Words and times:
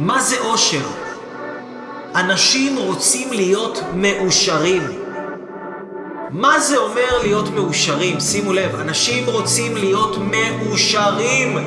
מה 0.00 0.22
זה 0.22 0.40
אושר? 0.40 0.86
אנשים 2.14 2.76
רוצים 2.76 3.32
להיות 3.32 3.80
מאושרים. 3.94 4.82
מה 6.30 6.60
זה 6.60 6.76
אומר 6.76 7.18
להיות 7.22 7.48
מאושרים? 7.48 8.20
שימו 8.20 8.52
לב, 8.52 8.74
אנשים 8.74 9.24
רוצים 9.26 9.76
להיות 9.76 10.16
מאושרים. 10.18 11.58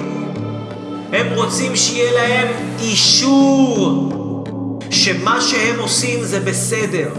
הם 1.12 1.34
רוצים 1.36 1.76
שיהיה 1.76 2.12
להם 2.12 2.48
אישור 2.80 4.14
שמה 4.90 5.42
שהם 5.42 5.80
עושים 5.80 6.24
זה 6.24 6.40
בסדר, 6.40 7.10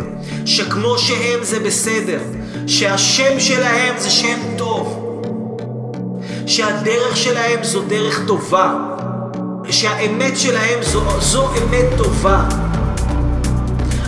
שכמו 0.46 0.98
שהם 0.98 1.42
זה 1.42 1.60
בסדר, 1.60 2.20
שהשם 2.66 3.40
שלהם 3.40 3.94
זה 3.98 4.10
שם 4.10 4.38
טוב, 4.58 5.00
שהדרך 6.46 7.16
שלהם 7.16 7.64
זו 7.64 7.82
דרך 7.82 8.26
טובה, 8.26 8.93
שהאמת 9.74 10.38
שלהם 10.38 10.82
זו, 10.82 11.02
זו 11.20 11.50
אמת 11.50 11.86
טובה. 11.96 12.44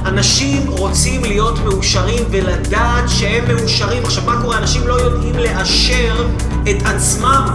אנשים 0.04 0.66
רוצים 0.68 1.24
להיות 1.24 1.58
מאושרים 1.58 2.24
ולדעת 2.30 3.04
שהם 3.08 3.44
מאושרים. 3.48 4.04
עכשיו, 4.04 4.24
מה 4.26 4.42
קורה? 4.42 4.58
אנשים 4.58 4.86
לא 4.86 4.94
יודעים 4.94 5.34
לאשר 5.34 6.26
את 6.62 6.76
עצמם. 6.84 7.46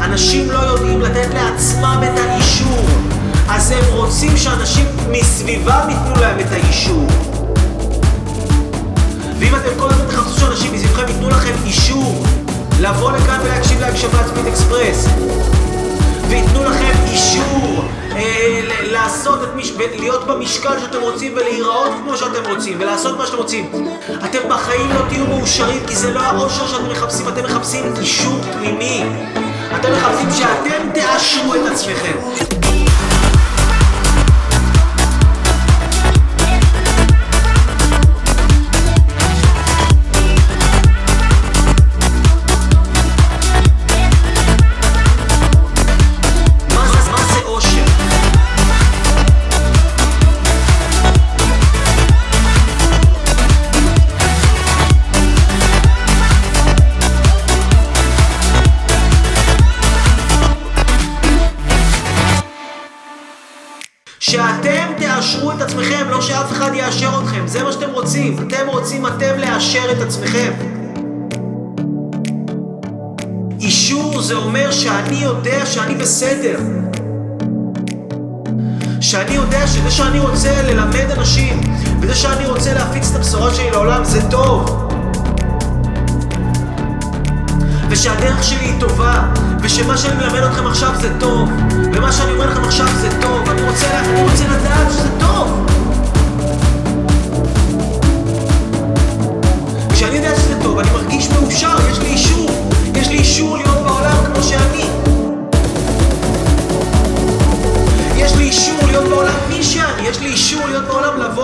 אנשים 0.00 0.50
לא 0.50 0.58
יודעים 0.58 1.00
לתת 1.00 1.34
לעצמם 1.34 2.00
את 2.04 2.18
האישור. 2.18 2.86
אז 3.48 3.70
הם 3.70 3.84
רוצים 3.92 4.36
שאנשים 4.36 4.86
מסביבם 5.10 5.88
ייתנו 5.88 6.20
להם 6.20 6.40
את 6.40 6.52
האישור. 6.52 7.06
ואם 9.38 9.54
אתם 9.54 9.78
כל 9.78 9.90
הזמן 9.90 10.04
תחפשו 10.08 10.40
שאנשים 10.40 10.72
מסביבכם 10.72 11.08
ייתנו 11.08 11.28
לכם 11.30 11.54
אישור 11.64 12.24
לבוא 12.80 13.12
לכאן 13.12 13.40
ולהקשיב 13.44 13.80
להקשבת 13.80 14.26
ספיד 14.26 14.46
אקספרס 14.46 15.06
אישור 17.18 17.84
אה, 18.16 18.60
לעשות 18.82 19.42
את 19.42 19.48
מש... 19.56 19.72
להיות 19.98 20.26
במשקל 20.26 20.80
שאתם 20.80 21.00
רוצים 21.00 21.32
ולהיראות 21.32 21.92
כמו 22.02 22.16
שאתם 22.16 22.50
רוצים 22.50 22.76
ולעשות 22.80 23.18
מה 23.18 23.26
שאתם 23.26 23.36
רוצים. 23.36 23.70
אתם 24.24 24.38
בחיים 24.48 24.90
לא 24.90 25.00
תהיו 25.08 25.26
מאושרים 25.26 25.86
כי 25.86 25.96
זה 25.96 26.12
לא 26.12 26.20
האושר 26.20 26.66
שאתם 26.66 26.90
מחפשים, 26.90 27.28
אתם 27.28 27.44
מחפשים 27.44 27.84
אישור 28.00 28.40
פנימי. 28.52 29.04
אתם 29.76 29.92
מחפשים 29.92 30.30
שאתם 30.30 30.88
תאשרו 30.94 31.54
את 31.54 31.72
עצמכם. 31.72 32.47
שאתם 64.28 64.92
תאשרו 64.98 65.52
את 65.52 65.62
עצמכם, 65.62 66.06
לא 66.10 66.20
שאף 66.20 66.52
אחד 66.52 66.70
יאשר 66.74 67.20
אתכם. 67.22 67.46
זה 67.46 67.62
מה 67.62 67.72
שאתם 67.72 67.90
רוצים. 67.90 68.36
אתם 68.48 68.66
רוצים 68.66 69.06
אתם 69.06 69.38
לאשר 69.38 69.92
את 69.92 70.00
עצמכם. 70.00 70.52
אישור 73.60 74.22
זה 74.22 74.34
אומר 74.34 74.72
שאני 74.72 75.16
יודע 75.16 75.66
שאני 75.66 75.94
בסדר. 75.94 76.58
שאני 79.00 79.34
יודע 79.34 79.66
שזה 79.66 79.90
שאני 79.90 80.20
רוצה 80.20 80.62
ללמד 80.62 81.10
אנשים, 81.18 81.60
וזה 82.00 82.14
שאני 82.14 82.46
רוצה 82.46 82.74
להפיץ 82.74 83.10
את 83.10 83.16
הבשורה 83.16 83.54
שלי 83.54 83.70
לעולם 83.70 84.04
זה 84.04 84.30
טוב. 84.30 84.88
ושהדרך 87.90 88.44
שלי 88.44 88.64
היא 88.64 88.80
טובה, 88.80 89.22
ושמה 89.60 89.96
שאני 89.96 90.16
מלמד 90.16 90.42
אתכם 90.42 90.66
עכשיו 90.66 90.92
זה 91.00 91.08
טוב, 91.20 91.48
ומה 91.92 92.12
שאני 92.12 92.32
אומר 92.32 92.50
לכם 92.50 92.64
עכשיו 92.64 92.86
זה 93.00 93.17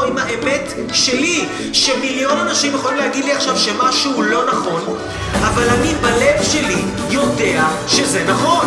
לבוא 0.05 0.21
עם 0.21 0.29
האמת 0.29 0.73
שלי, 0.93 1.45
שמיליון 1.73 2.39
אנשים 2.39 2.75
יכולים 2.75 2.99
להגיד 2.99 3.25
לי 3.25 3.33
עכשיו 3.33 3.59
שמשהו 3.59 4.23
לא 4.23 4.47
נכון, 4.53 4.97
אבל 5.41 5.69
אני 5.69 5.95
בלב 5.95 6.43
שלי 6.43 6.83
יודע 7.11 7.65
שזה 7.89 8.25
נכון. 8.25 8.67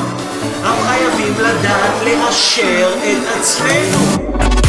רק 0.63 0.75
חייבים 0.87 1.33
לדעת 1.39 1.93
לאשר 2.05 2.89
את 3.03 3.39
עצמנו. 3.39 4.66